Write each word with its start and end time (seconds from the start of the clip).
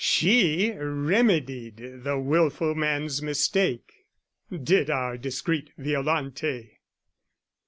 "She 0.03 0.71
remedied 0.71 1.77
the 2.03 2.17
wilful 2.17 2.73
man's 2.73 3.21
mistake" 3.21 4.07
Did 4.63 4.89
our 4.89 5.15
discreet 5.15 5.69
Violante. 5.77 6.79